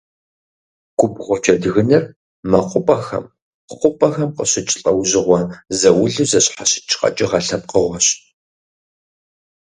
[0.99, 2.03] Губгъуэ джэдгынр
[2.49, 3.25] мэкъупӏэхэм,
[3.77, 5.39] хъупӏэхэм къыщыкӏ, лӏэужьыгъуэ
[5.79, 8.07] заулу зэщхьэщыкӏ къэкӏыгъэ лъэпкъыгъуэщ.